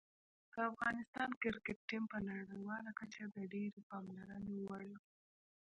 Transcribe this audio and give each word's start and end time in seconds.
د 0.53 0.55
افغانستان 0.71 1.29
کرکټ 1.41 1.77
ټیم 1.89 2.03
په 2.11 2.17
نړیواله 2.29 2.91
کچه 2.99 3.23
د 3.35 3.37
ډېرې 3.53 3.81
پاملرنې 3.89 4.55
وړ 4.67 4.81
دی. 4.91 4.97